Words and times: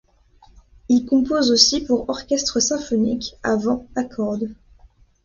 Il 0.89 1.05
compose 1.05 1.51
aussi 1.51 1.81
pour 1.85 2.09
orchestre 2.09 2.59
symphonique, 2.59 3.35
à 3.43 3.55
vent, 3.55 3.85
à 3.95 4.03
cordes. 4.03 4.51